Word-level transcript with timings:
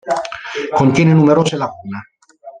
Contiene 0.77 1.13
numerose 1.13 1.55
lacune. 1.57 2.07